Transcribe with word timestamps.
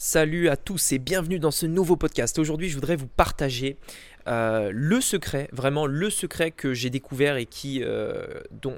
Salut 0.00 0.48
à 0.48 0.56
tous 0.56 0.92
et 0.92 1.00
bienvenue 1.00 1.40
dans 1.40 1.50
ce 1.50 1.66
nouveau 1.66 1.96
podcast. 1.96 2.38
Aujourd'hui, 2.38 2.68
je 2.68 2.76
voudrais 2.76 2.94
vous 2.94 3.08
partager 3.08 3.78
euh, 4.28 4.70
le 4.72 5.00
secret, 5.00 5.48
vraiment 5.52 5.86
le 5.86 6.10
secret 6.10 6.50
que 6.50 6.74
j'ai 6.74 6.90
découvert 6.90 7.36
et 7.36 7.46
qui, 7.46 7.82
euh, 7.82 8.26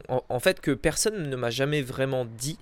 en, 0.09 0.41
fait, 0.41 0.61
que 0.61 0.71
personne 0.71 1.29
ne 1.29 1.37
m'a 1.37 1.51
jamais 1.51 1.83
vraiment 1.83 2.25
dit, 2.25 2.59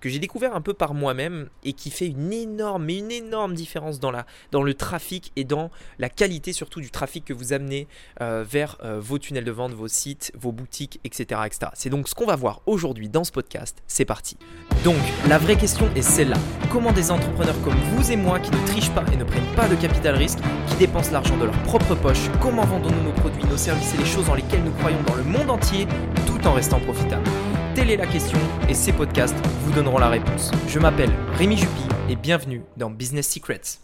que 0.00 0.08
j'ai 0.08 0.18
découvert 0.18 0.56
un 0.56 0.60
peu 0.60 0.74
par 0.74 0.94
moi-même 0.94 1.48
et 1.64 1.72
qui 1.72 1.90
fait 1.90 2.08
une 2.08 2.32
énorme, 2.32 2.88
une 2.88 3.12
énorme 3.12 3.54
différence 3.54 4.00
dans 4.00 4.62
le 4.62 4.74
trafic 4.74 5.32
et 5.36 5.44
dans 5.44 5.70
la 5.98 6.08
qualité 6.08 6.52
surtout 6.52 6.80
du 6.80 6.90
trafic 6.90 7.24
que 7.24 7.32
vous 7.32 7.52
amenez 7.52 7.86
euh, 8.20 8.44
vers 8.46 8.78
vos 8.98 9.18
tunnels 9.18 9.44
de 9.44 9.52
vente, 9.52 9.72
vos 9.72 9.88
sites, 9.88 10.32
vos 10.36 10.52
boutiques, 10.52 11.00
etc. 11.04 11.42
etc. 11.46 11.70
C'est 11.74 11.90
donc 11.90 12.08
ce 12.08 12.14
qu'on 12.14 12.26
va 12.26 12.36
voir 12.36 12.62
aujourd'hui 12.66 13.08
dans 13.08 13.24
ce 13.24 13.32
podcast. 13.32 13.82
C'est 13.86 14.04
parti. 14.04 14.36
Donc, 14.84 14.96
la 15.28 15.38
vraie 15.38 15.56
question 15.56 15.88
est 15.94 16.02
celle-là. 16.02 16.38
Comment 16.70 16.92
des 16.92 17.12
entrepreneurs 17.12 17.60
comme 17.62 17.76
vous 17.92 18.10
et 18.10 18.16
moi 18.16 18.40
qui 18.40 18.50
ne 18.50 18.66
trichent 18.66 18.90
pas 18.90 19.04
et 19.12 19.16
ne 19.16 19.24
prennent 19.24 19.54
pas 19.54 19.68
de 19.68 19.76
capital 19.76 20.16
risque, 20.16 20.40
qui 20.68 20.74
dépensent 20.76 21.12
l'argent 21.12 21.36
de 21.36 21.44
leur 21.44 21.62
propre 21.62 21.94
poche, 21.94 22.28
comment 22.40 22.64
vendons-nous 22.64 23.02
nos 23.02 23.12
produits, 23.12 23.44
nos 23.44 23.56
services 23.56 23.94
et 23.94 23.98
les 23.98 24.04
choses 24.04 24.26
dans 24.26 24.34
lesquelles 24.34 24.62
nous 24.62 24.72
croyons 24.72 25.02
dans 25.06 25.14
le 25.14 25.24
monde 25.24 25.50
entier 25.50 25.86
tout 26.26 26.46
en 26.46 26.52
restant 26.52 26.80
profitables 26.80 27.28
Telle 27.74 27.90
est 27.90 27.96
la 27.96 28.06
question 28.06 28.38
et 28.68 28.74
ces 28.74 28.92
podcasts 28.92 29.36
vous 29.64 29.72
donneront 29.72 29.98
la 29.98 30.08
réponse. 30.08 30.50
Je 30.68 30.78
m'appelle 30.78 31.10
Rémi 31.34 31.56
Jupy 31.56 31.84
et 32.08 32.16
bienvenue 32.16 32.62
dans 32.76 32.90
Business 32.90 33.28
Secrets. 33.28 33.80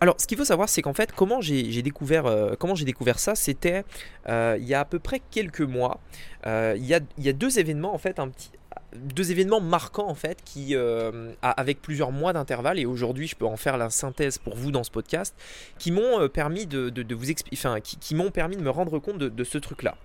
Alors, 0.00 0.16
ce 0.18 0.26
qu'il 0.26 0.36
faut 0.36 0.44
savoir, 0.44 0.68
c'est 0.68 0.82
qu'en 0.82 0.92
fait, 0.92 1.12
comment 1.12 1.40
j'ai 1.40 1.80
découvert, 1.82 2.26
euh, 2.26 2.54
découvert 2.84 3.18
ça, 3.18 3.34
c'était 3.34 3.84
euh, 4.28 4.56
il 4.60 4.66
y 4.66 4.74
a 4.74 4.80
à 4.80 4.84
peu 4.84 4.98
près 4.98 5.22
quelques 5.30 5.62
mois. 5.62 6.00
Euh, 6.46 6.74
il, 6.76 6.84
y 6.84 6.94
a, 6.94 7.32
deux 7.32 7.58
événements 7.58 7.94
en 7.94 7.98
fait 7.98 8.18
un 8.18 8.28
petit, 8.28 8.50
deux 8.94 9.30
événements 9.30 9.60
marquants 9.60 10.08
en 10.08 10.14
fait 10.14 10.42
qui 10.44 10.74
euh, 10.74 11.32
avec 11.42 11.82
plusieurs 11.82 12.12
mois 12.12 12.32
d'intervalle 12.32 12.78
et 12.78 12.86
aujourd'hui 12.86 13.26
je 13.26 13.36
peux 13.36 13.46
en 13.46 13.56
faire 13.56 13.76
la 13.76 13.90
synthèse 13.90 14.38
pour 14.38 14.56
vous 14.56 14.70
dans 14.70 14.84
ce 14.84 14.90
podcast 14.90 15.34
qui 15.78 15.92
m'ont 15.92 16.20
euh, 16.20 16.28
permis 16.28 16.66
de, 16.66 17.14
vous 17.14 17.30
expliquer 17.30 17.56
enfin 17.58 17.80
qui, 17.80 18.14
m'ont 18.14 18.30
permis 18.30 18.56
de 18.56 18.62
me 18.62 18.70
rendre 18.70 18.98
compte 18.98 19.18
de, 19.18 19.44
ce 19.44 19.58
truc 19.58 19.82
là 19.82 19.96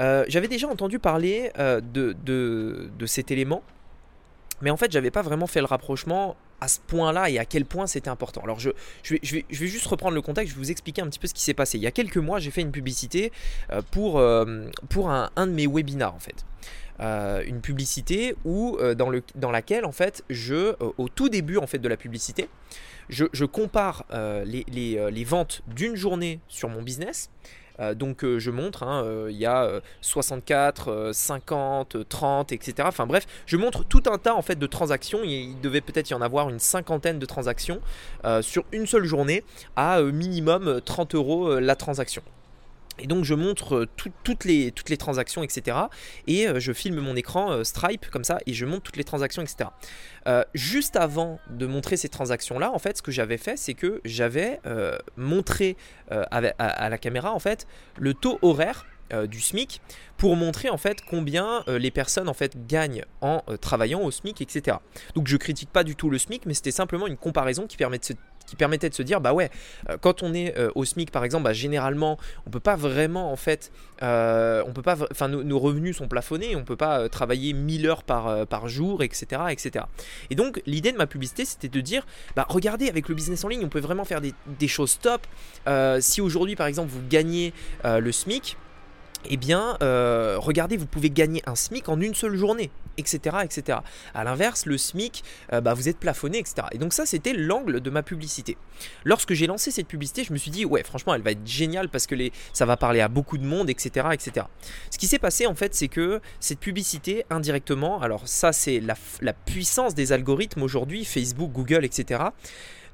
euh, 0.00 0.24
j'avais 0.28 0.48
déjà 0.48 0.68
entendu 0.68 0.98
parler 0.98 1.50
de, 1.56 2.16
de, 2.24 3.06
cet 3.06 3.30
élément 3.30 3.62
mais 4.60 4.70
en 4.70 4.76
fait 4.76 4.90
j'avais 4.90 5.10
pas 5.10 5.22
vraiment 5.22 5.46
fait 5.46 5.60
le 5.60 5.66
rapprochement 5.66 6.36
à 6.60 6.68
ce 6.68 6.78
point-là 6.80 7.28
et 7.28 7.38
à 7.38 7.44
quel 7.44 7.66
point 7.66 7.86
c'était 7.86 8.08
important. 8.08 8.40
Alors 8.42 8.58
je, 8.58 8.70
je, 9.02 9.14
vais, 9.14 9.20
je, 9.22 9.34
vais, 9.34 9.66
juste 9.66 9.86
reprendre 9.86 10.14
le 10.14 10.22
contexte, 10.22 10.52
je 10.52 10.58
vais 10.58 10.64
vous 10.64 10.70
expliquer 10.70 11.02
un 11.02 11.08
petit 11.08 11.18
peu 11.18 11.26
ce 11.26 11.34
qui 11.34 11.42
s'est 11.42 11.52
passé. 11.52 11.76
Il 11.76 11.82
y 11.82 11.86
a 11.86 11.90
quelques 11.90 12.16
mois, 12.16 12.38
j'ai 12.38 12.50
fait 12.50 12.62
une 12.62 12.70
publicité 12.70 13.32
pour, 13.90 14.24
pour 14.88 15.10
un, 15.10 15.30
un, 15.36 15.46
de 15.46 15.52
mes 15.52 15.66
webinars 15.66 16.14
en 16.14 16.20
fait. 16.20 16.46
Euh, 17.00 17.42
une 17.44 17.60
publicité 17.60 18.36
où, 18.44 18.76
euh, 18.78 18.94
dans, 18.94 19.10
le, 19.10 19.22
dans 19.34 19.50
laquelle 19.50 19.84
en 19.84 19.90
fait 19.90 20.22
je 20.30 20.54
euh, 20.54 20.74
au 20.96 21.08
tout 21.08 21.28
début 21.28 21.56
en 21.56 21.66
fait 21.66 21.78
de 21.78 21.88
la 21.88 21.96
publicité 21.96 22.48
je, 23.08 23.44
compare 23.44 24.04
les, 24.12 24.64
les, 24.68 25.24
ventes 25.24 25.62
d'une 25.66 25.96
journée 25.96 26.40
sur 26.48 26.70
mon 26.70 26.80
business 26.82 27.30
donc 27.96 28.24
je 28.24 28.50
montre, 28.50 28.84
hein, 28.84 29.26
il 29.28 29.36
y 29.36 29.44
a 29.44 29.80
64, 30.00 31.10
50, 31.12 32.08
30, 32.08 32.52
etc. 32.52 32.74
Enfin 32.86 33.06
bref, 33.06 33.26
je 33.44 33.58
montre 33.58 33.84
tout 33.84 34.04
un 34.06 34.16
tas 34.16 34.34
en 34.34 34.40
fait 34.40 34.58
de 34.58 34.66
transactions. 34.66 35.20
Il, 35.22 35.60
devait 35.60 35.82
peut-être 35.82 36.08
y 36.08 36.14
en 36.14 36.22
avoir 36.22 36.48
une 36.48 36.60
cinquantaine 36.60 37.18
de 37.18 37.26
transactions 37.26 37.80
sur 38.40 38.64
une 38.72 38.86
seule 38.86 39.04
journée 39.04 39.44
à 39.76 40.00
minimum 40.00 40.80
30 40.82 41.14
euros 41.14 41.58
la 41.60 41.76
transaction. 41.76 42.22
Et 42.98 43.06
donc 43.06 43.24
je 43.24 43.34
montre 43.34 43.76
euh, 43.76 43.88
toutes, 44.22 44.44
les, 44.44 44.72
toutes 44.72 44.88
les 44.88 44.96
transactions, 44.96 45.42
etc. 45.42 45.76
Et 46.26 46.46
euh, 46.46 46.60
je 46.60 46.72
filme 46.72 47.00
mon 47.00 47.16
écran 47.16 47.50
euh, 47.50 47.64
Stripe 47.64 48.08
comme 48.10 48.24
ça 48.24 48.38
et 48.46 48.52
je 48.52 48.64
montre 48.64 48.82
toutes 48.82 48.96
les 48.96 49.04
transactions, 49.04 49.42
etc. 49.42 49.70
juste 50.54 50.96
avant 50.96 51.38
de 51.50 51.66
montrer 51.66 51.96
ces 51.96 52.08
transactions-là, 52.08 52.70
en 52.72 52.78
fait, 52.78 52.98
ce 52.98 53.02
que 53.02 53.12
j'avais 53.12 53.36
fait, 53.36 53.56
c'est 53.56 53.74
que 53.74 54.00
j'avais 54.04 54.60
montré 55.16 55.76
à, 56.10 56.40
la 56.40 56.98
caméra, 56.98 57.32
en 57.32 57.38
fait, 57.38 57.66
le 57.98 58.14
taux 58.14 58.38
horaire 58.42 58.86
du 59.28 59.40
SMIC 59.40 59.80
pour 60.16 60.34
montrer 60.36 60.70
en 60.70 60.78
fait 60.78 61.02
combien 61.02 61.62
les 61.66 61.90
personnes 61.90 62.28
en 62.28 62.34
fait 62.34 62.66
gagnent 62.66 63.04
en 63.20 63.42
travaillant 63.60 64.00
au 64.00 64.10
SMIC, 64.10 64.40
etc. 64.40 64.78
Donc 65.14 65.28
je 65.28 65.36
critique 65.36 65.70
pas 65.70 65.84
du 65.84 65.94
tout 65.94 66.08
le 66.08 66.18
SMIC, 66.18 66.46
mais 66.46 66.54
c'était 66.54 66.70
simplement 66.70 67.06
une 67.06 67.18
comparaison 67.18 67.66
qui 67.66 67.76
permet 67.76 67.98
de 67.98 68.04
se 68.04 68.14
qui 68.46 68.56
permettait 68.56 68.88
de 68.88 68.94
se 68.94 69.02
dire 69.02 69.20
bah 69.20 69.32
ouais 69.32 69.50
euh, 69.88 69.96
quand 70.00 70.22
on 70.22 70.34
est 70.34 70.56
euh, 70.58 70.70
au 70.74 70.84
SMIC 70.84 71.10
par 71.10 71.24
exemple 71.24 71.44
bah, 71.44 71.52
généralement 71.52 72.18
on 72.46 72.50
peut 72.50 72.60
pas 72.60 72.76
vraiment 72.76 73.32
en 73.32 73.36
fait 73.36 73.72
euh, 74.02 74.62
on 74.66 74.72
peut 74.72 74.82
pas 74.82 74.96
enfin 75.10 75.28
nos, 75.28 75.58
revenus 75.58 75.96
sont 75.96 76.08
plafonnés 76.08 76.56
on 76.56 76.64
peut 76.64 76.76
pas 76.76 77.08
travailler 77.08 77.52
1000 77.52 77.86
heures 77.86 78.02
par, 78.02 78.68
jour 78.68 79.02
etc 79.02 79.42
etc 79.50 79.84
et 80.30 80.34
donc 80.34 80.62
l'idée 80.66 80.92
de 80.92 80.96
ma 80.96 81.06
publicité 81.06 81.44
c'était 81.44 81.68
de 81.68 81.80
dire 81.80 82.06
bah 82.36 82.46
regardez 82.48 82.88
avec 82.88 83.08
le 83.08 83.14
business 83.14 83.44
en 83.44 83.48
ligne 83.48 83.64
on 83.64 83.68
peut 83.68 83.80
vraiment 83.80 84.04
faire 84.04 84.20
des, 84.20 84.32
des 84.58 84.68
choses 84.68 84.98
top. 84.98 85.26
Si 86.00 86.20
aujourd'hui 86.20 86.56
par 86.56 86.66
exemple 86.66 86.90
vous 86.90 87.02
gagnez 87.08 87.52
le 87.84 88.12
SMIC 88.12 88.56
eh 89.28 89.36
bien, 89.36 89.76
euh, 89.82 90.36
regardez, 90.38 90.76
vous 90.76 90.86
pouvez 90.86 91.10
gagner 91.10 91.42
un 91.46 91.54
SMIC 91.54 91.88
en 91.88 92.00
une 92.00 92.14
seule 92.14 92.36
journée, 92.36 92.70
etc. 92.96 93.38
etc. 93.42 93.78
A 94.14 94.24
l'inverse, 94.24 94.66
le 94.66 94.78
SMIC, 94.78 95.24
euh, 95.52 95.60
bah, 95.60 95.74
vous 95.74 95.88
êtes 95.88 95.98
plafonné, 95.98 96.38
etc. 96.38 96.68
Et 96.72 96.78
donc 96.78 96.92
ça, 96.92 97.06
c'était 97.06 97.32
l'angle 97.32 97.80
de 97.80 97.90
ma 97.90 98.02
publicité. 98.02 98.56
Lorsque 99.04 99.32
j'ai 99.32 99.46
lancé 99.46 99.70
cette 99.70 99.88
publicité, 99.88 100.24
je 100.24 100.32
me 100.32 100.38
suis 100.38 100.50
dit, 100.50 100.64
ouais, 100.64 100.82
franchement, 100.82 101.14
elle 101.14 101.22
va 101.22 101.32
être 101.32 101.46
géniale 101.46 101.88
parce 101.88 102.06
que 102.06 102.14
ça 102.52 102.66
va 102.66 102.76
parler 102.76 103.00
à 103.00 103.08
beaucoup 103.08 103.38
de 103.38 103.44
monde, 103.44 103.70
etc. 103.70 104.08
etc. 104.12 104.46
Ce 104.90 104.98
qui 104.98 105.06
s'est 105.06 105.18
passé, 105.18 105.46
en 105.46 105.54
fait, 105.54 105.74
c'est 105.74 105.88
que 105.88 106.20
cette 106.40 106.60
publicité, 106.60 107.24
indirectement, 107.30 108.00
alors 108.00 108.26
ça, 108.26 108.52
c'est 108.52 108.80
la 108.80 109.32
puissance 109.32 109.94
des 109.94 110.12
algorithmes 110.12 110.62
aujourd'hui, 110.62 111.04
Facebook, 111.04 111.50
Google, 111.52 111.84
etc., 111.84 112.24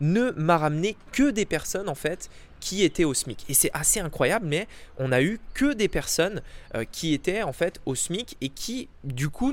ne 0.00 0.30
m'a 0.32 0.58
ramené 0.58 0.96
que 1.12 1.30
des 1.30 1.46
personnes, 1.46 1.88
en 1.88 1.94
fait, 1.94 2.30
qui 2.60 2.84
étaient 2.84 3.04
au 3.04 3.14
SMIC. 3.14 3.44
Et 3.48 3.54
c'est 3.54 3.70
assez 3.72 3.98
incroyable, 4.00 4.46
mais 4.46 4.68
on 4.98 5.10
a 5.10 5.22
eu 5.22 5.40
que 5.54 5.72
des 5.72 5.88
personnes 5.88 6.42
euh, 6.74 6.84
qui 6.90 7.14
étaient 7.14 7.42
en 7.42 7.52
fait 7.52 7.80
au 7.86 7.94
SMIC 7.94 8.36
et 8.40 8.50
qui, 8.50 8.88
du 9.02 9.30
coup, 9.30 9.52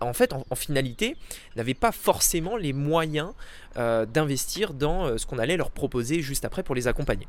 en 0.00 0.12
fait, 0.12 0.32
en, 0.32 0.54
finalité, 0.56 1.16
n'avaient 1.56 1.74
pas 1.74 1.92
forcément 1.92 2.56
les 2.56 2.72
moyens 2.72 3.32
euh, 3.76 4.06
d'investir 4.06 4.74
dans 4.74 5.06
euh, 5.06 5.18
ce 5.18 5.26
qu'on 5.26 5.38
allait 5.38 5.56
leur 5.56 5.70
proposer 5.70 6.22
juste 6.22 6.44
après 6.44 6.62
pour 6.62 6.74
les 6.74 6.88
accompagner. 6.88 7.28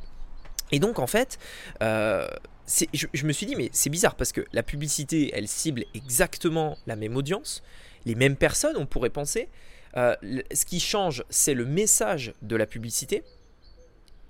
Et 0.71 0.79
donc, 0.79 0.99
en 0.99 1.07
fait, 1.07 1.37
je, 1.81 3.05
je 3.13 3.25
me 3.25 3.33
suis 3.33 3.45
dit, 3.45 3.55
mais 3.57 3.69
c'est 3.73 3.89
bizarre 3.89 4.15
parce 4.15 4.31
que 4.31 4.45
la 4.53 4.63
publicité, 4.63 5.31
elle 5.33 5.49
cible 5.49 5.83
exactement 5.93 6.77
la 6.87 6.95
même 6.95 7.17
audience, 7.17 7.61
les 8.05 8.15
mêmes 8.15 8.37
personnes, 8.37 8.77
on 8.77 8.85
pourrait 8.85 9.09
penser. 9.09 9.49
Ce 9.95 10.65
qui 10.65 10.79
change, 10.79 11.23
c'est 11.29 11.53
le 11.53 11.65
message 11.65 12.33
de 12.41 12.55
la 12.55 12.65
publicité. 12.65 13.23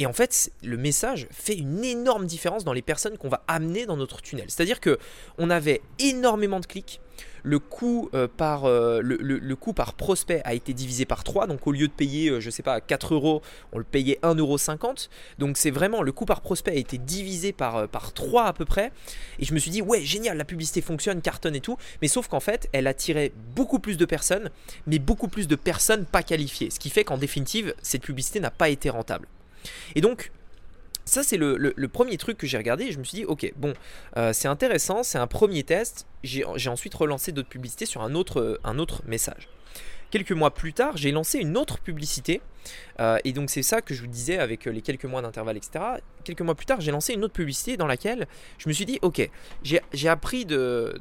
Et 0.02 0.08
en 0.08 0.14
fait, 0.14 0.52
le 0.64 0.78
message 0.78 1.28
fait 1.30 1.56
une 1.56 1.84
énorme 1.84 2.26
différence 2.26 2.64
dans 2.64 2.74
les 2.74 2.82
personnes 2.82 3.20
qu'on 3.20 3.30
va 3.30 3.44
amener 3.48 3.86
dans 3.86 3.98
notre 3.98 4.20
tunnel. 4.24 4.46
C'est-à-dire 4.48 4.80
que 4.80 4.98
on 5.38 5.52
avait 5.52 5.84
énormément 6.00 6.60
de 6.60 6.66
clics. 6.66 7.00
Le 7.44 7.60
coût, 7.60 8.10
euh, 8.16 8.28
par, 8.28 8.66
euh, 8.66 9.00
le, 9.04 9.56
coût 9.56 9.74
par 9.74 9.94
prospect 9.94 10.42
a 10.44 10.56
été 10.56 10.74
divisé 10.74 11.06
par 11.06 11.24
3. 11.24 11.46
Donc 11.46 11.68
au 11.68 11.72
lieu 11.72 11.88
de 11.88 11.94
payer, 11.94 12.30
euh, 12.30 12.40
je 12.40 12.50
sais 12.50 12.64
pas, 12.64 12.82
4 12.82 13.14
euros, 13.14 13.44
on 13.74 13.78
le 13.78 13.84
payait 13.84 14.18
1,50 14.24 14.40
euros. 14.40 14.58
Donc 15.38 15.58
c'est 15.58 15.70
vraiment, 15.70 16.02
le 16.02 16.12
coût 16.12 16.26
par 16.26 16.42
prospect 16.42 16.72
a 16.72 16.80
été 16.80 16.98
divisé 16.98 17.52
par, 17.52 17.88
par 17.88 18.12
3 18.12 18.46
à 18.46 18.54
peu 18.54 18.66
près. 18.66 18.92
Et 19.38 19.46
je 19.46 19.54
me 19.54 19.60
suis 19.60 19.70
dit, 19.70 19.84
ouais, 19.84 20.02
génial, 20.02 20.36
la 20.36 20.46
publicité 20.46 20.82
fonctionne, 20.82 21.22
cartonne 21.22 21.56
et 21.56 21.62
tout. 21.62 21.78
Mais 22.02 22.08
sauf 22.08 22.28
qu'en 22.28 22.40
fait, 22.40 22.70
elle 22.74 22.88
attirait 22.88 23.34
beaucoup 23.56 23.78
plus 23.78 23.98
de 23.98 24.06
personnes, 24.06 24.50
mais 24.88 24.98
beaucoup 24.98 25.28
plus 25.28 25.48
de 25.48 25.56
personnes 25.56 26.06
pas 26.06 26.24
qualifiées. 26.24 26.72
Ce 26.72 26.80
qui 26.80 26.90
fait 26.90 27.04
qu'en 27.04 27.20
définitive, 27.20 27.76
cette 27.84 28.02
publicité 28.02 28.40
n'a 28.40 28.50
pas 28.50 28.70
été 28.70 28.90
rentable. 28.90 29.28
Et 29.96 30.02
donc, 30.02 30.32
ça, 31.06 31.24
c'est 31.24 31.38
le, 31.38 31.88
premier 31.88 32.18
truc 32.18 32.38
que 32.38 32.48
j'ai 32.48 32.58
regardé 32.58 32.86
et 32.86 32.92
je 32.92 33.00
me 33.00 33.04
suis 33.04 33.18
dit, 33.18 33.26
ok, 33.26 33.52
bon, 33.58 33.74
euh, 34.18 34.34
c'est 34.34 34.48
intéressant, 34.48 35.04
c'est 35.04 35.18
un 35.18 35.28
premier 35.28 35.64
test. 35.64 36.06
J'ai 36.24 36.70
ensuite 36.70 36.94
relancé 36.94 37.32
d'autres 37.32 37.50
publicités 37.50 37.86
sur 37.86 38.02
un 38.02 38.16
autre, 38.16 38.60
un 38.64 38.80
autre 38.80 39.02
message. 39.06 39.50
Quelques 40.12 40.34
mois 40.34 40.54
plus 40.54 40.74
tard, 40.74 40.98
j'ai 40.98 41.12
lancé 41.12 41.40
une 41.40 41.58
autre 41.58 41.80
publicité. 41.80 42.42
Euh, 43.00 43.18
et 43.24 43.32
donc 43.32 43.50
c'est 43.50 43.64
ça 43.64 43.82
que 43.82 43.94
je 43.94 44.02
vous 44.02 44.08
disais 44.08 44.38
avec 44.38 44.68
euh, 44.68 44.72
les 44.72 44.82
quelques 44.82 45.06
mois 45.06 45.22
d'intervalle, 45.22 45.56
etc. 45.56 45.86
Quelques 46.26 46.42
mois 46.42 46.54
plus 46.54 46.66
tard, 46.66 46.82
j'ai 46.82 46.92
lancé 46.92 47.14
une 47.14 47.24
autre 47.24 47.34
publicité 47.34 47.78
dans 47.78 47.88
laquelle 47.88 48.28
je 48.58 48.68
me 48.68 48.74
suis 48.74 48.86
dit, 48.86 49.00
ok, 49.02 49.28
j'ai 49.64 50.10
appris 50.10 50.46
de, 50.46 51.00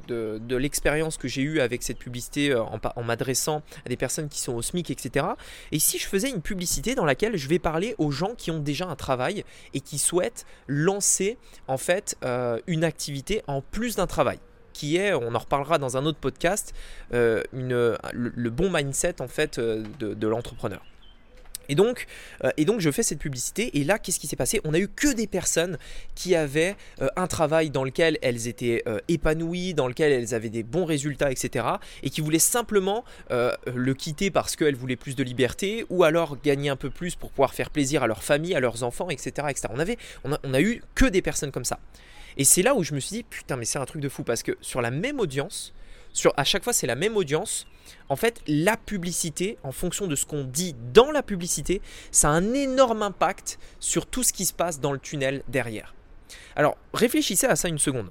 l'expérience 0.49 1.17
que 1.17 1.27
j'ai 1.27 1.41
eue 1.41 1.59
avec 1.59 1.83
cette 1.83 1.99
publicité 1.99 2.51
euh, 2.51 2.63
en, 2.63 2.79
en 2.95 3.03
m'adressant 3.03 3.63
à 3.85 3.89
des 3.89 3.97
personnes 3.97 4.29
qui 4.29 4.39
sont 4.39 4.53
au 4.53 4.61
SMIC, 4.61 4.89
etc. 4.89 5.25
Et 5.73 5.79
si 5.79 5.99
je 5.99 6.07
faisais 6.07 6.29
une 6.29 6.41
publicité 6.41 6.95
dans 6.95 7.05
laquelle 7.05 7.35
je 7.35 7.49
vais 7.49 7.59
parler 7.59 7.95
aux 7.97 8.11
gens 8.11 8.33
qui 8.35 8.49
ont 8.49 8.59
déjà 8.59 8.87
un 8.87 8.95
travail 8.95 9.43
et 9.73 9.81
qui 9.81 9.97
souhaitent 9.97 10.45
lancer 10.67 11.37
en 11.67 11.77
fait 11.77 12.17
une 12.67 12.83
activité 12.83 13.43
en 13.47 13.61
plus 13.61 13.97
d'un 13.97 14.07
travail 14.07 14.39
qui 14.73 14.97
est, 14.97 15.13
on 15.13 15.33
en 15.35 15.39
reparlera 15.39 15.77
dans 15.77 15.97
un 15.97 16.05
autre 16.05 16.19
podcast, 16.19 16.73
euh, 17.13 17.43
le, 17.53 18.49
bon 18.49 18.71
mindset 18.71 19.21
en 19.21 19.27
fait 19.27 19.57
euh, 19.57 19.83
de, 19.99 20.27
l'entrepreneur. 20.27 20.81
Et 21.69 21.75
donc, 21.75 22.07
euh, 22.43 22.49
et 22.57 22.65
donc 22.65 22.81
je 22.81 22.91
fais 22.91 23.03
cette 23.03 23.19
publicité 23.19 23.77
et 23.79 23.83
là 23.85 23.97
qu'est-ce 23.97 24.19
qui 24.19 24.27
s'est 24.27 24.35
passé? 24.35 24.59
On 24.65 24.73
a 24.73 24.79
eu 24.79 24.89
que 24.89 25.13
des 25.13 25.27
personnes 25.27 25.77
qui 26.15 26.35
avaient 26.35 26.75
un 27.15 27.27
travail 27.27 27.69
dans 27.69 27.85
lequel 27.85 28.17
elles 28.21 28.47
étaient 28.47 28.83
épanouies, 29.07 29.73
dans 29.73 29.87
lequel 29.87 30.11
elles 30.11 30.33
avaient 30.33 30.49
des 30.49 30.63
bons 30.63 30.83
résultats, 30.83 31.31
etc. 31.31 31.65
Et 32.03 32.09
qui 32.09 32.19
voulaient 32.19 32.39
simplement 32.39 33.05
le 33.29 33.93
quitter 33.93 34.31
parce 34.31 34.57
qu'elles 34.57 34.75
voulaient 34.75 34.97
plus 34.97 35.15
de 35.15 35.23
liberté 35.23 35.85
ou 35.89 36.03
alors 36.03 36.35
gagner 36.41 36.69
un 36.69 36.75
peu 36.75 36.89
plus 36.89 37.15
pour 37.15 37.29
pouvoir 37.29 37.53
faire 37.53 37.69
plaisir 37.69 38.03
à 38.03 38.07
leur 38.07 38.23
famille, 38.23 38.53
à 38.53 38.59
leurs 38.59 38.83
enfants, 38.83 39.09
etc. 39.09 39.47
etc. 39.49 39.67
On, 39.69 39.79
avait, 39.79 39.97
on, 40.25 40.37
on 40.43 40.53
a 40.53 40.61
eu 40.61 40.81
que 40.95 41.05
des 41.05 41.21
personnes 41.21 41.51
comme 41.51 41.65
ça. 41.65 41.79
Et 42.37 42.43
c'est 42.43 42.61
là 42.61 42.75
où 42.75 42.83
je 42.83 42.93
me 42.93 42.99
suis 42.99 43.17
dit, 43.17 43.23
putain 43.23 43.57
mais 43.57 43.65
c'est 43.65 43.79
un 43.79 43.85
truc 43.85 44.01
de 44.01 44.09
fou 44.09 44.23
parce 44.23 44.43
que 44.43 44.57
sur 44.61 44.81
la 44.81 44.91
même 44.91 45.19
audience, 45.19 45.73
à 46.35 46.43
chaque 46.43 46.63
fois 46.63 46.73
c'est 46.73 46.87
la 46.87 46.95
même 46.95 47.17
audience, 47.17 47.67
en 48.09 48.15
fait, 48.15 48.41
la 48.47 48.77
publicité, 48.77 49.57
en 49.63 49.71
fonction 49.71 50.07
de 50.07 50.15
ce 50.15 50.25
qu'on 50.25 50.43
dit 50.43 50.75
dans 50.93 51.11
la 51.11 51.23
publicité, 51.23 51.81
ça 52.11 52.29
a 52.29 52.31
un 52.31 52.53
énorme 52.53 53.03
impact 53.03 53.59
sur 53.79 54.05
tout 54.05 54.23
ce 54.23 54.33
qui 54.33 54.45
se 54.45 54.53
passe 54.53 54.79
dans 54.79 54.91
le 54.91 54.99
tunnel 54.99 55.43
derrière. 55.47 55.95
Alors, 56.55 56.77
réfléchissez 56.93 57.47
à 57.47 57.55
ça 57.55 57.67
une 57.67 57.79
seconde. 57.79 58.09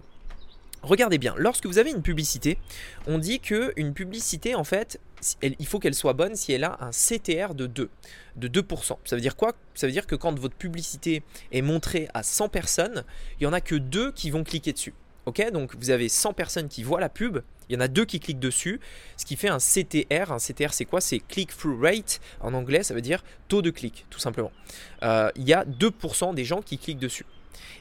Regardez 0.82 1.18
bien, 1.18 1.34
lorsque 1.36 1.66
vous 1.66 1.78
avez 1.78 1.90
une 1.90 2.02
publicité, 2.02 2.58
on 3.06 3.18
dit 3.18 3.40
que 3.40 3.72
une 3.76 3.92
publicité, 3.92 4.54
en 4.54 4.64
fait, 4.64 4.98
il 5.42 5.66
faut 5.66 5.78
qu'elle 5.78 5.94
soit 5.94 6.14
bonne 6.14 6.34
si 6.36 6.52
elle 6.52 6.64
a 6.64 6.78
un 6.80 6.90
CTR 6.90 7.54
de 7.54 7.66
2, 7.66 7.90
de 8.36 8.62
2%. 8.62 8.96
Ça 9.04 9.16
veut 9.16 9.20
dire 9.20 9.36
quoi? 9.36 9.52
Ça 9.74 9.86
veut 9.86 9.92
dire 9.92 10.06
que 10.06 10.14
quand 10.14 10.38
votre 10.38 10.56
publicité 10.56 11.22
est 11.52 11.62
montrée 11.62 12.08
à 12.14 12.22
100 12.22 12.48
personnes, 12.48 13.04
il 13.38 13.42
n'y 13.42 13.46
en 13.46 13.52
a 13.52 13.60
que 13.60 13.74
2 13.74 14.12
qui 14.12 14.30
vont 14.30 14.42
cliquer 14.42 14.72
dessus. 14.72 14.94
Ok? 15.26 15.50
Donc 15.52 15.76
vous 15.76 15.90
avez 15.90 16.08
100 16.08 16.32
personnes 16.32 16.68
qui 16.68 16.82
voient 16.82 17.00
la 17.00 17.10
pub, 17.10 17.40
il 17.70 17.74
y 17.74 17.76
en 17.76 17.80
a 17.80 17.88
deux 17.88 18.04
qui 18.04 18.18
cliquent 18.18 18.40
dessus, 18.40 18.80
ce 19.16 19.24
qui 19.24 19.36
fait 19.36 19.48
un 19.48 19.58
CTR. 19.58 20.32
Un 20.32 20.38
CTR, 20.38 20.72
c'est 20.72 20.84
quoi? 20.84 21.00
C'est 21.00 21.20
click-through 21.20 21.80
rate. 21.80 22.20
En 22.40 22.52
anglais, 22.52 22.82
ça 22.82 22.94
veut 22.94 23.00
dire 23.00 23.22
taux 23.46 23.62
de 23.62 23.70
clic, 23.70 24.06
tout 24.10 24.18
simplement. 24.18 24.50
Euh, 25.04 25.30
il 25.36 25.48
y 25.48 25.54
a 25.54 25.64
2% 25.64 26.34
des 26.34 26.44
gens 26.44 26.62
qui 26.62 26.78
cliquent 26.78 26.98
dessus. 26.98 27.26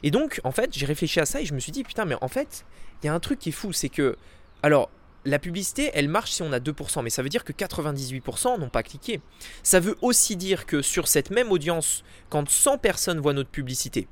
Et 0.02 0.10
donc, 0.10 0.40
en 0.44 0.52
fait, 0.52 0.70
j'ai 0.72 0.86
réfléchi 0.86 1.20
à 1.20 1.26
ça 1.26 1.40
et 1.40 1.44
je 1.44 1.54
me 1.54 1.60
suis 1.60 1.72
dit, 1.72 1.84
putain, 1.84 2.04
mais 2.04 2.16
en 2.20 2.28
fait, 2.28 2.64
il 3.02 3.06
y 3.06 3.08
a 3.08 3.14
un 3.14 3.20
truc 3.20 3.38
qui 3.38 3.50
est 3.50 3.52
fou, 3.52 3.72
c'est 3.72 3.88
que, 3.88 4.16
alors, 4.62 4.90
la 5.24 5.38
publicité, 5.38 5.90
elle 5.94 6.08
marche 6.08 6.30
si 6.30 6.42
on 6.42 6.52
a 6.52 6.60
2%, 6.60 7.02
mais 7.02 7.10
ça 7.10 7.22
veut 7.22 7.28
dire 7.28 7.44
que 7.44 7.52
98% 7.52 8.58
n'ont 8.58 8.68
pas 8.68 8.82
cliqué. 8.82 9.20
Ça 9.62 9.80
veut 9.80 9.96
aussi 10.00 10.36
dire 10.36 10.66
que 10.66 10.80
sur 10.82 11.08
cette 11.08 11.30
même 11.30 11.52
audience, 11.52 12.04
quand 12.30 12.48
100 12.48 12.78
personnes 12.78 13.20
voient 13.20 13.34
notre 13.34 13.50
publicité, 13.50 14.08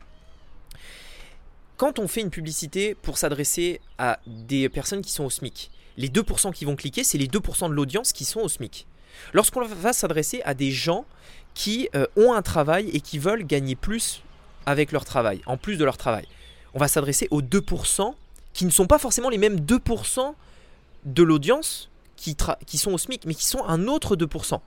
quand 1.76 1.98
on 1.98 2.08
fait 2.08 2.20
une 2.20 2.30
publicité 2.30 2.94
pour 2.94 3.18
s'adresser 3.18 3.80
à 3.98 4.18
des 4.26 4.68
personnes 4.68 5.00
qui 5.00 5.12
sont 5.12 5.24
au 5.24 5.30
SMIC, 5.30 5.70
les 5.96 6.08
2% 6.08 6.52
qui 6.52 6.64
vont 6.64 6.76
cliquer, 6.76 7.04
c'est 7.04 7.18
les 7.18 7.28
2% 7.28 7.68
de 7.68 7.74
l'audience 7.74 8.12
qui 8.12 8.24
sont 8.24 8.40
au 8.40 8.48
SMIC. 8.48 8.86
Lorsqu'on 9.32 9.64
va 9.64 9.92
s'adresser 9.92 10.42
à 10.44 10.54
des 10.54 10.70
gens 10.70 11.06
qui 11.54 11.88
euh, 11.94 12.06
ont 12.16 12.32
un 12.32 12.42
travail 12.42 12.90
et 12.90 13.00
qui 13.00 13.18
veulent 13.18 13.44
gagner 13.44 13.74
plus 13.74 14.22
avec 14.68 14.92
leur 14.92 15.06
travail, 15.06 15.40
en 15.46 15.56
plus 15.56 15.78
de 15.78 15.84
leur 15.84 15.96
travail, 15.96 16.26
on 16.74 16.78
va 16.78 16.88
s'adresser 16.88 17.26
aux 17.30 17.40
2% 17.40 18.12
qui 18.52 18.66
ne 18.66 18.70
sont 18.70 18.86
pas 18.86 18.98
forcément 18.98 19.30
les 19.30 19.38
mêmes 19.38 19.60
2% 19.60 20.34
de 21.06 21.22
l'audience 21.22 21.88
qui, 22.16 22.36
sont 22.76 22.92
au 22.92 22.98
SMIC, 22.98 23.24
mais 23.24 23.34
qui 23.34 23.46
sont 23.46 23.64
un 23.64 23.86
autre 23.86 24.14
2%. 24.14 24.60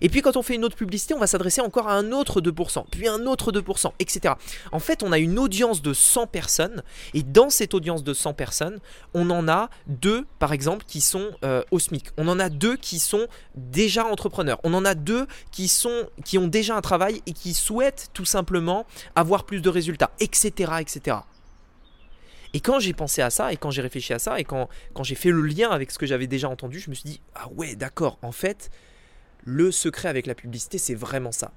Et 0.00 0.08
puis 0.08 0.22
quand 0.22 0.36
on 0.36 0.42
fait 0.42 0.54
une 0.54 0.64
autre 0.64 0.76
publicité, 0.76 1.14
on 1.14 1.18
va 1.18 1.26
s'adresser 1.26 1.60
encore 1.60 1.88
à 1.88 1.94
un 1.94 2.12
autre 2.12 2.40
2%, 2.40 2.84
puis 2.90 3.08
un 3.08 3.26
autre 3.26 3.52
2%, 3.52 3.92
etc. 3.98 4.34
En 4.72 4.78
fait, 4.78 5.02
on 5.02 5.12
a 5.12 5.18
une 5.18 5.38
audience 5.38 5.82
de 5.82 5.92
100 5.92 6.26
personnes, 6.26 6.82
et 7.14 7.22
dans 7.22 7.50
cette 7.50 7.74
audience 7.74 8.02
de 8.02 8.14
100 8.14 8.34
personnes, 8.34 8.78
on 9.14 9.30
en 9.30 9.48
a 9.48 9.70
deux, 9.86 10.26
par 10.38 10.52
exemple, 10.52 10.84
qui 10.86 11.00
sont 11.00 11.30
euh, 11.44 11.62
au 11.70 11.78
SMIC. 11.78 12.06
On 12.16 12.28
en 12.28 12.38
a 12.38 12.48
deux 12.48 12.76
qui 12.76 12.98
sont 12.98 13.26
déjà 13.54 14.04
entrepreneurs. 14.04 14.58
On 14.64 14.74
en 14.74 14.84
a 14.84 14.94
deux 14.94 15.26
qui, 15.50 15.68
sont, 15.68 16.08
qui 16.24 16.38
ont 16.38 16.46
déjà 16.46 16.76
un 16.76 16.80
travail 16.80 17.22
et 17.26 17.32
qui 17.32 17.54
souhaitent 17.54 18.08
tout 18.12 18.24
simplement 18.24 18.86
avoir 19.14 19.44
plus 19.44 19.60
de 19.60 19.68
résultats, 19.68 20.10
etc. 20.20 20.72
etc. 20.80 21.18
Et 22.54 22.60
quand 22.60 22.80
j'ai 22.80 22.92
pensé 22.92 23.22
à 23.22 23.30
ça, 23.30 23.52
et 23.52 23.56
quand 23.56 23.70
j'ai 23.70 23.82
réfléchi 23.82 24.12
à 24.12 24.18
ça, 24.18 24.38
et 24.38 24.44
quand, 24.44 24.68
quand 24.92 25.04
j'ai 25.04 25.14
fait 25.14 25.30
le 25.30 25.42
lien 25.42 25.70
avec 25.70 25.90
ce 25.90 25.98
que 25.98 26.06
j'avais 26.06 26.26
déjà 26.26 26.48
entendu, 26.48 26.80
je 26.80 26.90
me 26.90 26.94
suis 26.94 27.08
dit, 27.08 27.20
ah 27.34 27.48
ouais, 27.54 27.76
d'accord, 27.76 28.18
en 28.22 28.32
fait, 28.32 28.70
le 29.44 29.70
secret 29.70 30.08
avec 30.08 30.26
la 30.26 30.34
publicité, 30.34 30.78
c'est 30.78 30.94
vraiment 30.94 31.32
ça. 31.32 31.52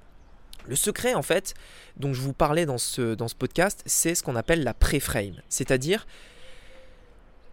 Le 0.68 0.76
secret, 0.76 1.14
en 1.14 1.22
fait, 1.22 1.54
dont 1.98 2.14
je 2.14 2.22
vous 2.22 2.34
parlais 2.34 2.66
dans 2.66 2.78
ce, 2.78 3.36
podcast, 3.36 3.84
c'est 3.86 4.16
ce 4.16 4.24
qu'on 4.24 4.36
appelle 4.36 4.64
la 4.64 4.74
pré-frame. 4.74 5.42
C'est-à-dire 5.48 6.08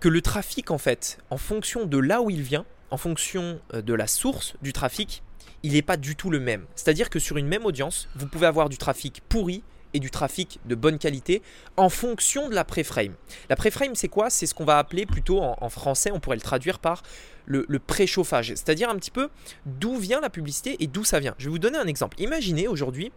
que 0.01 0.09
le 0.09 0.23
trafic, 0.23 0.71
en 0.71 0.79
fait, 0.79 1.19
en 1.31 1.37
fonction 1.37 1.85
de 1.85 1.99
là 1.99 2.23
où 2.23 2.31
il 2.31 2.43
vient, 2.43 2.65
en 2.91 2.97
fonction 2.97 3.61
euh, 3.75 3.83
de 3.83 3.95
la 3.95 4.07
source 4.07 4.55
du 4.63 4.73
trafic, 4.73 5.23
il 5.63 5.75
n'est 5.75 5.83
pas 5.83 5.97
du 5.97 6.17
tout 6.17 6.31
le 6.31 6.41
même. 6.41 6.67
C'est-à-dire 6.75 7.11
que 7.11 7.19
sur 7.19 7.37
une 7.37 7.47
même 7.47 7.65
audience, 7.65 8.09
vous 8.17 8.27
pouvez 8.27 8.47
avoir 8.47 8.69
du 8.69 8.79
trafic 8.79 9.23
pourri 9.29 9.63
et 9.95 10.01
du 10.01 10.11
trafic 10.11 10.61
de 10.65 10.75
bonne 10.75 10.99
qualité 10.99 11.43
en 11.77 11.89
fonction 11.89 12.49
de 12.49 12.55
la 12.55 12.65
préframe. 12.65 13.15
La 13.49 13.57
préframe, 13.57 13.95
c'est 13.95 14.09
quoi? 14.09 14.31
C'est 14.31 14.47
ce 14.47 14.55
qu'on 14.55 14.65
va 14.65 14.79
appeler 14.79 15.07
plutôt 15.07 15.41
en, 15.41 15.69
français, 15.69 16.11
on 16.13 16.21
pourrait 16.21 16.37
le 16.37 16.43
traduire 16.43 16.79
par 16.79 17.03
le, 17.47 17.65
le 17.69 17.79
préchauffage, 17.79 18.49
c'est-à-dire 18.49 18.89
un 18.89 18.97
petit 18.97 19.11
peu 19.11 19.29
d'où 19.67 19.97
vient 19.97 20.21
la 20.21 20.31
publicité 20.31 20.77
et 20.81 20.87
d'où 20.87 21.05
ça 21.05 21.19
vient. 21.21 21.35
Je 21.39 21.47
vais 21.47 21.51
vous 21.51 21.59
donner 21.59 21.79
un 21.79 21.87
exemple. 21.87 22.21
Imaginez 22.21 22.69
aujourd'hui, 22.69 23.13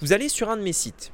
vous 0.00 0.12
allez 0.12 0.28
sur 0.28 0.50
un 0.50 0.56
de 0.56 0.62
mes 0.62 0.72
sites. 0.72 1.12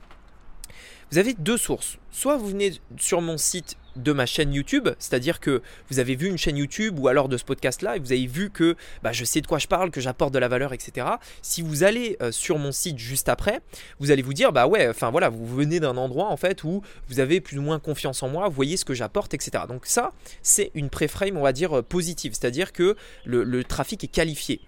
Vous 1.10 1.18
avez 1.18 1.34
deux 1.34 1.56
sources. 1.56 1.98
Soit 2.10 2.36
vous 2.36 2.48
venez 2.48 2.72
sur 2.98 3.20
mon 3.20 3.36
site 3.36 3.76
de 3.96 4.12
ma 4.12 4.26
chaîne 4.26 4.52
YouTube, 4.52 4.88
c'est-à-dire 4.98 5.40
que 5.40 5.62
vous 5.88 5.98
avez 5.98 6.16
vu 6.16 6.28
une 6.28 6.38
chaîne 6.38 6.56
YouTube 6.56 6.98
ou 6.98 7.08
alors 7.08 7.28
de 7.28 7.36
ce 7.36 7.44
podcast-là 7.44 7.96
et 7.96 8.00
vous 8.00 8.12
avez 8.12 8.26
vu 8.26 8.50
que 8.50 8.76
bah, 9.02 9.12
je 9.12 9.24
sais 9.24 9.40
de 9.40 9.46
quoi 9.46 9.58
je 9.58 9.66
parle, 9.66 9.90
que 9.90 10.00
j'apporte 10.00 10.34
de 10.34 10.38
la 10.38 10.48
valeur, 10.48 10.72
etc. 10.72 11.06
Si 11.42 11.62
vous 11.62 11.84
allez 11.84 12.16
euh, 12.20 12.32
sur 12.32 12.58
mon 12.58 12.72
site 12.72 12.98
juste 12.98 13.28
après, 13.28 13.60
vous 14.00 14.10
allez 14.10 14.22
vous 14.22 14.34
dire 14.34 14.52
bah 14.52 14.66
ouais, 14.66 14.88
enfin 14.88 15.10
voilà, 15.10 15.28
vous 15.28 15.46
venez 15.46 15.80
d'un 15.80 15.96
endroit 15.96 16.28
en 16.28 16.36
fait 16.36 16.64
où 16.64 16.82
vous 17.08 17.20
avez 17.20 17.40
plus 17.40 17.58
ou 17.58 17.62
moins 17.62 17.78
confiance 17.78 18.22
en 18.22 18.28
moi, 18.28 18.48
vous 18.48 18.54
voyez 18.54 18.76
ce 18.76 18.84
que 18.84 18.94
j'apporte, 18.94 19.34
etc. 19.34 19.64
Donc 19.68 19.86
ça, 19.86 20.12
c'est 20.42 20.70
une 20.74 20.90
préframe, 20.90 21.36
on 21.36 21.42
va 21.42 21.52
dire 21.52 21.78
euh, 21.78 21.82
positive, 21.82 22.32
c'est-à-dire 22.32 22.72
que 22.72 22.96
le 23.24 23.64
trafic 23.64 24.02
est 24.04 24.08
qualifié. 24.08 24.60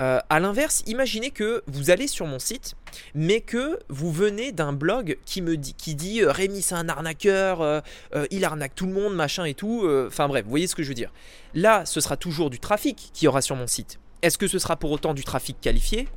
Euh, 0.00 0.20
à 0.28 0.38
l'inverse, 0.38 0.84
imaginez 0.86 1.30
que 1.30 1.62
vous 1.66 1.90
allez 1.90 2.06
sur 2.06 2.26
mon 2.26 2.38
site, 2.38 2.74
mais 3.14 3.40
que 3.40 3.78
vous 3.88 4.12
venez 4.12 4.52
d'un 4.52 4.72
blog 4.72 5.18
qui 5.24 5.42
me 5.42 5.56
dit, 5.56 5.74
qui 5.74 5.94
dit 5.94 6.22
euh, 6.22 6.30
Rémi 6.30 6.62
c'est 6.62 6.76
un 6.76 6.88
arnaqueur, 6.88 7.60
euh, 7.62 7.80
il 8.30 8.44
arnaque 8.44 8.74
tout 8.74 8.86
le 8.86 8.92
monde, 8.92 9.14
machin 9.14 9.44
et 9.44 9.54
tout. 9.54 9.88
Enfin 10.06 10.28
bref, 10.28 10.44
vous 10.44 10.50
voyez 10.50 10.66
ce 10.66 10.76
que 10.76 10.82
je 10.82 10.88
veux 10.88 10.94
dire. 10.94 11.12
Là, 11.54 11.84
ce 11.84 12.00
sera 12.00 12.16
toujours 12.16 12.50
du 12.50 12.60
trafic 12.60 13.10
qui 13.12 13.24
y 13.24 13.28
aura 13.28 13.42
sur 13.42 13.56
mon 13.56 13.66
site. 13.66 13.98
Est-ce 14.22 14.38
que 14.38 14.48
ce 14.48 14.58
sera 14.58 14.76
pour 14.76 14.90
autant 14.90 15.14
du 15.14 15.24
trafic 15.24 15.60
qualifié? 15.60 16.08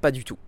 Pas 0.00 0.10
du 0.10 0.24
tout. 0.24 0.38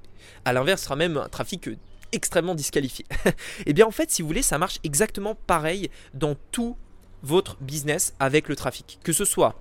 À 0.44 0.52
l'inverse, 0.52 0.80
ce 0.80 0.86
sera 0.86 0.96
même 0.96 1.16
un 1.16 1.28
trafic 1.28 1.68
extrêmement 2.12 2.54
disqualifié. 2.54 3.04
eh 3.66 3.72
bien 3.72 3.86
en 3.86 3.90
fait, 3.90 4.10
si 4.10 4.22
vous 4.22 4.28
voulez, 4.28 4.42
ça 4.42 4.58
marche 4.58 4.78
exactement 4.84 5.34
pareil 5.34 5.90
dans 6.14 6.36
tout 6.52 6.76
votre 7.22 7.56
business 7.60 8.14
avec 8.18 8.48
le 8.48 8.56
trafic. 8.56 8.98
Que 9.02 9.12
ce 9.12 9.24
soit 9.24 9.56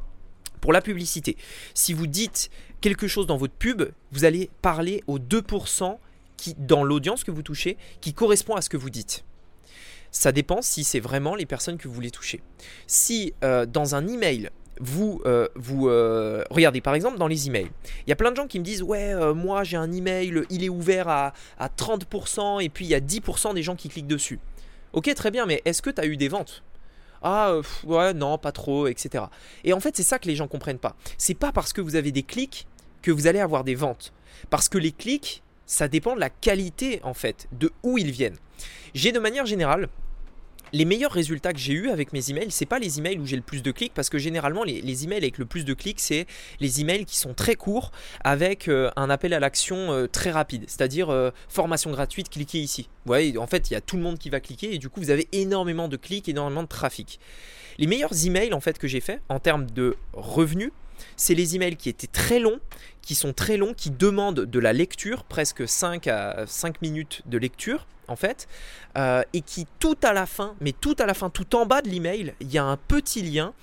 pour 0.65 0.73
la 0.73 0.81
publicité. 0.81 1.37
Si 1.75 1.93
vous 1.93 2.07
dites 2.07 2.49
quelque 2.85 3.07
chose 3.07 3.25
dans 3.25 3.37
votre 3.37 3.55
pub, 3.55 3.81
vous 4.11 4.25
allez 4.25 4.51
parler 4.61 5.03
aux 5.07 5.17
2% 5.17 5.97
qui, 6.37 6.53
dans 6.53 6.83
l'audience 6.83 7.23
que 7.23 7.31
vous 7.31 7.41
touchez 7.41 7.77
qui 7.99 8.13
correspond 8.13 8.53
à 8.53 8.61
ce 8.61 8.69
que 8.69 8.77
vous 8.77 8.91
dites. 8.91 9.25
Ça 10.11 10.31
dépend 10.31 10.61
si 10.61 10.83
c'est 10.83 10.99
vraiment 10.99 11.33
les 11.33 11.47
personnes 11.47 11.79
que 11.79 11.87
vous 11.87 11.95
voulez 11.95 12.11
toucher. 12.11 12.43
Si 12.85 13.33
euh, 13.43 13.65
dans 13.65 13.95
un 13.95 14.07
email, 14.07 14.51
vous, 14.79 15.19
euh, 15.25 15.47
vous 15.55 15.87
euh, 15.87 16.43
regardez 16.51 16.79
par 16.79 16.93
exemple 16.93 17.17
dans 17.17 17.25
les 17.25 17.47
emails, 17.47 17.71
il 18.05 18.09
y 18.11 18.13
a 18.13 18.15
plein 18.15 18.29
de 18.29 18.35
gens 18.35 18.45
qui 18.45 18.59
me 18.59 18.63
disent 18.63 18.83
ouais 18.83 19.15
moi 19.33 19.63
j'ai 19.63 19.77
un 19.77 19.91
email, 19.91 20.43
il 20.51 20.63
est 20.63 20.69
ouvert 20.69 21.07
à, 21.07 21.33
à 21.57 21.69
30% 21.69 22.63
et 22.63 22.69
puis 22.69 22.85
il 22.85 22.89
y 22.89 22.95
a 22.95 22.99
10% 22.99 23.55
des 23.55 23.63
gens 23.63 23.75
qui 23.75 23.89
cliquent 23.89 24.05
dessus. 24.05 24.39
Ok 24.93 25.11
très 25.15 25.31
bien 25.31 25.47
mais 25.47 25.63
est-ce 25.65 25.81
que 25.81 25.89
tu 25.89 26.01
as 26.01 26.05
eu 26.05 26.17
des 26.17 26.27
ventes? 26.27 26.61
Ah 27.23 27.55
ouais 27.83 28.13
non 28.13 28.37
pas 28.37 28.51
trop 28.51 28.85
etc. 28.85 29.23
Et 29.63 29.73
en 29.73 29.79
fait 29.79 29.97
c'est 29.97 30.03
ça 30.03 30.19
que 30.19 30.27
les 30.27 30.35
gens 30.35 30.47
comprennent 30.47 30.77
pas. 30.77 30.95
C'est 31.17 31.33
pas 31.33 31.51
parce 31.51 31.73
que 31.73 31.81
vous 31.81 31.95
avez 31.95 32.11
des 32.11 32.21
clics 32.21 32.67
vous 33.11 33.27
allez 33.27 33.39
avoir 33.39 33.63
des 33.63 33.75
ventes. 33.75 34.13
Parce 34.49 34.69
que 34.69 34.77
les 34.77 34.91
clics 34.91 35.41
ça 35.65 35.87
dépend 35.87 36.15
de 36.15 36.19
la 36.19 36.29
qualité 36.29 36.99
en 37.03 37.13
fait, 37.13 37.47
de 37.51 37.71
où 37.83 37.97
ils 37.97 38.11
viennent. 38.11 38.37
J'ai 38.93 39.11
de 39.11 39.19
manière 39.19 39.45
générale 39.45 39.89
les 40.73 40.83
meilleurs 40.83 41.11
résultats 41.11 41.53
que 41.53 41.59
j'ai 41.59 41.73
eu 41.73 41.89
avec 41.89 42.11
mes 42.11 42.31
emails, 42.31 42.51
c'est 42.51 42.65
pas 42.65 42.79
les 42.79 42.97
emails 42.97 43.19
où 43.19 43.25
j'ai 43.25 43.35
le 43.35 43.41
plus 43.41 43.61
de 43.61 43.71
clics 43.71 43.93
parce 43.93 44.09
que 44.09 44.17
généralement 44.17 44.63
les, 44.63 45.03
emails 45.03 45.19
avec 45.19 45.37
le 45.37 45.45
plus 45.45 45.63
de 45.63 45.73
clics, 45.73 46.01
c'est 46.01 46.25
les 46.59 46.81
emails 46.81 47.05
qui 47.05 47.17
sont 47.17 47.33
très 47.33 47.55
courts 47.55 47.91
avec 48.23 48.67
euh, 48.67 48.89
un 48.95 49.09
appel 49.09 49.33
à 49.33 49.39
l'action 49.39 49.93
euh, 49.93 50.07
très 50.07 50.31
rapide, 50.31 50.65
c'est-à-dire 50.67 51.11
euh, 51.11 51.29
formation 51.47 51.91
gratuite, 51.91 52.29
cliquez 52.29 52.59
ici. 52.59 52.89
Vous 53.05 53.09
voyez, 53.09 53.37
en 53.37 53.47
fait, 53.47 53.69
il 53.69 53.73
y 53.73 53.77
a 53.77 53.81
tout 53.81 53.95
le 53.95 54.01
monde 54.01 54.17
qui 54.17 54.29
va 54.29 54.41
cliquer 54.41 54.73
et 54.73 54.77
du 54.77 54.89
coup, 54.89 54.99
vous 54.99 55.11
avez 55.11 55.29
énormément 55.31 55.87
de 55.87 55.97
clics, 55.97 56.27
énormément 56.27 56.63
de 56.63 56.67
trafic. 56.67 57.19
Les 57.77 57.87
meilleurs 57.87 58.25
emails 58.25 58.53
en 58.53 58.59
fait 58.59 58.77
que 58.77 58.87
j'ai 58.87 59.01
fait 59.01 59.21
en 59.29 59.39
termes 59.39 59.67
de 59.67 59.95
revenus, 60.13 60.71
c'est 61.17 61.35
les 61.35 61.55
emails 61.55 61.75
qui 61.75 61.89
étaient 61.89 62.07
très 62.07 62.39
longs, 62.39 62.59
qui 63.01 63.15
sont 63.15 63.33
très 63.33 63.57
longs, 63.57 63.73
qui 63.73 63.91
demandent 63.91 64.41
de 64.41 64.59
la 64.59 64.73
lecture, 64.73 65.23
presque 65.23 65.67
5 65.67 66.07
à 66.07 66.45
5 66.47 66.81
minutes 66.81 67.21
de 67.25 67.37
lecture 67.37 67.87
en 68.07 68.15
fait, 68.15 68.47
euh, 68.97 69.23
et 69.33 69.41
qui 69.41 69.65
tout 69.79 69.97
à 70.03 70.13
la 70.13 70.25
fin, 70.25 70.55
mais 70.61 70.73
tout 70.73 70.95
à 70.99 71.05
la 71.05 71.13
fin, 71.13 71.29
tout 71.29 71.55
en 71.55 71.65
bas 71.65 71.81
de 71.81 71.89
l'email, 71.89 72.33
il 72.39 72.51
y 72.51 72.57
a 72.57 72.63
un 72.63 72.77
petit 72.77 73.21
lien 73.21 73.53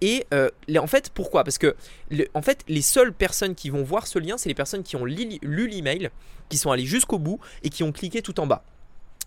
Et 0.00 0.26
euh, 0.34 0.50
en 0.76 0.86
fait, 0.86 1.10
pourquoi? 1.10 1.44
Parce 1.44 1.58
que 1.58 1.76
en 2.34 2.42
fait, 2.42 2.64
les 2.68 2.82
seules 2.82 3.12
personnes 3.12 3.54
qui 3.54 3.70
vont 3.70 3.84
voir 3.84 4.06
ce 4.06 4.18
lien, 4.18 4.36
c'est 4.36 4.48
les 4.48 4.54
personnes 4.54 4.82
qui 4.82 4.96
ont 4.96 5.04
lu 5.04 5.68
l'email, 5.68 6.10
qui 6.48 6.58
sont 6.58 6.72
allées 6.72 6.86
jusqu'au 6.86 7.18
bout 7.18 7.38
et 7.62 7.70
qui 7.70 7.84
ont 7.84 7.92
cliqué 7.92 8.20
tout 8.20 8.40
en 8.40 8.46
bas. 8.46 8.64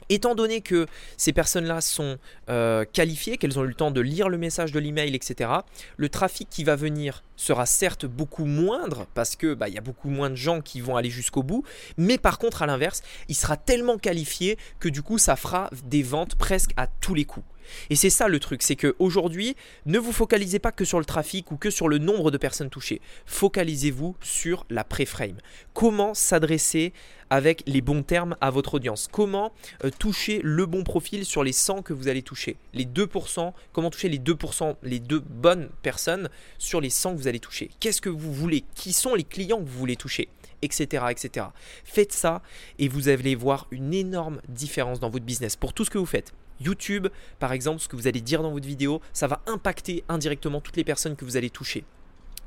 Étant 0.09 0.35
donné 0.35 0.61
que 0.61 0.85
ces 1.17 1.33
personnes-là 1.33 1.81
sont 1.81 2.17
euh, 2.49 2.85
qualifiées, 2.91 3.37
qu'elles 3.37 3.57
ont 3.57 3.63
eu 3.63 3.67
le 3.67 3.73
temps 3.73 3.91
de 3.91 4.01
lire 4.01 4.29
le 4.29 4.37
message 4.37 4.71
de 4.71 4.79
l'email, 4.79 5.15
etc., 5.15 5.49
le 5.97 6.09
trafic 6.09 6.47
qui 6.49 6.63
va 6.63 6.75
venir 6.75 7.23
sera 7.35 7.65
certes 7.65 8.05
beaucoup 8.05 8.45
moindre 8.45 9.07
parce 9.13 9.35
que 9.35 9.53
bah, 9.53 9.67
y 9.67 9.77
a 9.77 9.81
beaucoup 9.81 10.09
moins 10.09 10.29
de 10.29 10.35
gens 10.35 10.61
qui 10.61 10.79
vont 10.79 10.95
aller 10.95 11.09
jusqu'au 11.09 11.43
bout, 11.43 11.63
mais 11.97 12.17
par 12.17 12.37
contre 12.37 12.61
à 12.61 12.67
l'inverse, 12.67 13.01
il 13.29 13.35
sera 13.35 13.57
tellement 13.57 13.97
qualifié 13.97 14.57
que 14.79 14.89
du 14.89 15.01
coup 15.01 15.17
ça 15.17 15.35
fera 15.35 15.69
des 15.85 16.03
ventes 16.03 16.35
presque 16.35 16.71
à 16.77 16.87
tous 16.87 17.15
les 17.15 17.25
coups. 17.25 17.45
Et 17.89 17.95
c'est 17.95 18.09
ça 18.09 18.27
le 18.27 18.39
truc, 18.39 18.61
c'est 18.61 18.75
qu'aujourd'hui, 18.75 19.55
ne 19.85 19.99
vous 19.99 20.11
focalisez 20.11 20.59
pas 20.59 20.71
que 20.71 20.85
sur 20.85 20.99
le 20.99 21.05
trafic 21.05 21.51
ou 21.51 21.57
que 21.57 21.69
sur 21.69 21.87
le 21.87 21.97
nombre 21.97 22.31
de 22.31 22.37
personnes 22.37 22.69
touchées. 22.69 23.01
Focalisez-vous 23.25 24.15
sur 24.21 24.65
la 24.69 24.83
pré-frame. 24.83 25.37
Comment 25.73 26.13
s'adresser 26.13 26.93
avec 27.29 27.63
les 27.65 27.81
bons 27.81 28.03
termes 28.03 28.35
à 28.41 28.51
votre 28.51 28.75
audience? 28.75 29.07
Comment 29.11 29.51
euh, 29.83 29.89
toucher 29.97 30.39
le 30.43 30.65
bon 30.65 30.83
profil 30.83 31.25
sur 31.25 31.43
les 31.43 31.51
100 31.51 31.81
que 31.81 31.93
vous 31.93 32.07
allez 32.07 32.21
toucher? 32.21 32.57
Les 32.73 32.85
2%, 32.85 33.53
comment 33.73 33.89
toucher 33.89 34.09
les 34.09 34.19
2%, 34.19 34.75
les 34.83 34.99
deux 34.99 35.19
bonnes 35.19 35.69
personnes 35.81 36.29
sur 36.57 36.81
les 36.81 36.89
100 36.89 37.13
que 37.13 37.17
vous 37.17 37.27
allez 37.27 37.39
toucher? 37.39 37.69
Qu'est-ce 37.79 38.01
que 38.01 38.09
vous 38.09 38.33
voulez? 38.33 38.63
Qui 38.75 38.93
sont 38.93 39.15
les 39.15 39.23
clients 39.23 39.59
que 39.59 39.67
vous 39.67 39.79
voulez 39.79 39.95
toucher? 39.95 40.29
Etc., 40.61 41.03
etc. 41.09 41.47
Faites 41.83 42.13
ça 42.13 42.41
et 42.79 42.87
vous 42.87 43.09
allez 43.09 43.35
voir 43.35 43.67
une 43.71 43.93
énorme 43.93 44.41
différence 44.47 44.99
dans 44.99 45.09
votre 45.09 45.25
business 45.25 45.55
pour 45.55 45.73
tout 45.73 45.85
ce 45.85 45.89
que 45.89 45.97
vous 45.97 46.05
faites. 46.05 46.33
YouTube, 46.59 47.07
par 47.39 47.53
exemple, 47.53 47.81
ce 47.81 47.87
que 47.87 47.95
vous 47.95 48.07
allez 48.07 48.21
dire 48.21 48.41
dans 48.41 48.51
votre 48.51 48.67
vidéo, 48.67 49.01
ça 49.13 49.27
va 49.27 49.41
impacter 49.47 50.03
indirectement 50.09 50.61
toutes 50.61 50.77
les 50.77 50.83
personnes 50.83 51.15
que 51.15 51.25
vous 51.25 51.37
allez 51.37 51.49
toucher. 51.49 51.83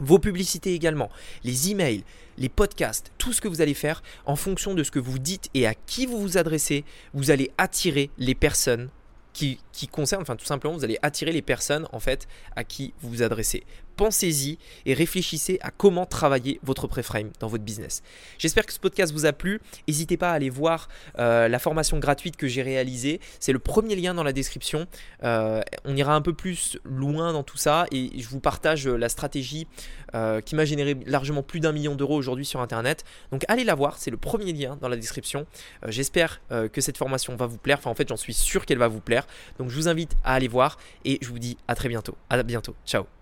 Vos 0.00 0.20
publicités 0.20 0.74
également, 0.74 1.10
les 1.42 1.70
emails, 1.70 2.04
les 2.36 2.48
podcasts, 2.48 3.10
tout 3.18 3.32
ce 3.32 3.40
que 3.40 3.48
vous 3.48 3.60
allez 3.60 3.74
faire 3.74 4.02
en 4.26 4.36
fonction 4.36 4.74
de 4.74 4.84
ce 4.84 4.92
que 4.92 5.00
vous 5.00 5.18
dites 5.18 5.50
et 5.54 5.66
à 5.66 5.74
qui 5.74 6.06
vous 6.06 6.20
vous 6.20 6.38
adressez, 6.38 6.84
vous 7.14 7.32
allez 7.32 7.50
attirer 7.58 8.10
les 8.16 8.36
personnes 8.36 8.90
qui, 9.32 9.58
qui 9.72 9.88
concernent, 9.88 10.22
enfin 10.22 10.36
tout 10.36 10.44
simplement, 10.44 10.74
vous 10.74 10.84
allez 10.84 10.98
attirer 11.02 11.32
les 11.32 11.42
personnes 11.42 11.88
en 11.92 11.98
fait 11.98 12.28
à 12.54 12.62
qui 12.62 12.94
vous 13.00 13.08
vous 13.08 13.22
adressez 13.22 13.64
pensez-y 13.98 14.58
et 14.86 14.94
réfléchissez 14.94 15.58
à 15.60 15.70
comment 15.70 16.06
travailler 16.06 16.60
votre 16.62 16.86
préframe 16.86 17.30
dans 17.40 17.48
votre 17.48 17.64
business. 17.64 18.02
J'espère 18.38 18.64
que 18.64 18.72
ce 18.72 18.78
podcast 18.78 19.12
vous 19.12 19.26
a 19.26 19.32
plu. 19.32 19.60
N'hésitez 19.88 20.16
pas 20.16 20.30
à 20.30 20.34
aller 20.34 20.50
voir 20.50 20.88
euh, 21.18 21.48
la 21.48 21.58
formation 21.58 21.98
gratuite 21.98 22.36
que 22.36 22.46
j'ai 22.46 22.62
réalisée. 22.62 23.20
C'est 23.40 23.52
le 23.52 23.58
premier 23.58 23.96
lien 23.96 24.14
dans 24.14 24.22
la 24.22 24.32
description. 24.32 24.86
Euh, 25.24 25.60
on 25.84 25.96
ira 25.96 26.14
un 26.14 26.22
peu 26.22 26.32
plus 26.32 26.78
loin 26.84 27.32
dans 27.32 27.42
tout 27.42 27.56
ça 27.56 27.86
et 27.90 28.12
je 28.16 28.28
vous 28.28 28.38
partage 28.38 28.86
la 28.86 29.08
stratégie 29.08 29.66
euh, 30.14 30.40
qui 30.40 30.54
m'a 30.54 30.64
généré 30.64 30.96
largement 31.04 31.42
plus 31.42 31.58
d'un 31.58 31.72
million 31.72 31.96
d'euros 31.96 32.16
aujourd'hui 32.16 32.46
sur 32.46 32.60
Internet. 32.60 33.04
Donc 33.32 33.44
allez 33.48 33.64
la 33.64 33.74
voir, 33.74 33.98
c'est 33.98 34.12
le 34.12 34.16
premier 34.16 34.52
lien 34.52 34.78
dans 34.80 34.88
la 34.88 34.96
description. 34.96 35.44
J'espère 35.88 36.40
que 36.48 36.80
cette 36.80 36.96
formation 36.96 37.34
va 37.34 37.46
vous 37.46 37.58
plaire. 37.58 37.78
Enfin 37.78 37.90
en 37.90 37.94
fait 37.94 38.08
j'en 38.08 38.16
suis 38.16 38.34
sûr 38.34 38.64
qu'elle 38.64 38.78
va 38.78 38.88
vous 38.88 39.00
plaire. 39.00 39.26
Donc 39.58 39.70
je 39.70 39.74
vous 39.74 39.88
invite 39.88 40.12
à 40.22 40.34
aller 40.34 40.48
voir 40.48 40.78
et 41.04 41.18
je 41.20 41.28
vous 41.28 41.40
dis 41.40 41.56
à 41.66 41.74
très 41.74 41.88
bientôt. 41.88 42.16
À 42.30 42.40
bientôt. 42.44 42.76
Ciao. 42.86 43.17